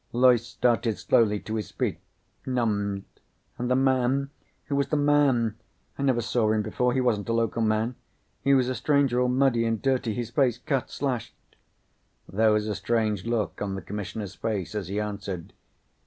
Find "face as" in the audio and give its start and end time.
14.33-14.87